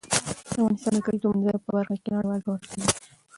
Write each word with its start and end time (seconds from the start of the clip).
افغانستان 0.51 0.93
د 0.95 0.99
د 1.01 1.03
کلیزو 1.05 1.29
منظره 1.33 1.59
په 1.65 1.69
برخه 1.75 1.95
کې 2.03 2.09
نړیوال 2.15 2.39
شهرت 2.43 2.63
لري. 2.79 2.91